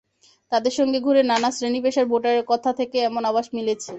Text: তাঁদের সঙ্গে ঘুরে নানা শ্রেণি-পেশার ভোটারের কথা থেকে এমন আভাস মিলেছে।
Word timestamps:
তাঁদের 0.51 0.73
সঙ্গে 0.77 0.99
ঘুরে 1.01 1.21
নানা 1.25 1.49
শ্রেণি-পেশার 1.51 2.09
ভোটারের 2.11 2.43
কথা 2.47 2.71
থেকে 2.79 2.97
এমন 3.01 3.23
আভাস 3.25 3.47
মিলেছে। 3.53 3.89